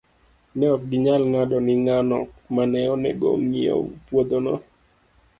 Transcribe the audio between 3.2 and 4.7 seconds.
ong'iew puodhono.